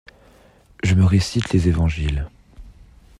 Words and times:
Je 0.81 0.95
me 0.95 1.05
récite 1.05 1.51
les 1.53 1.67
évangiles. 1.67 2.27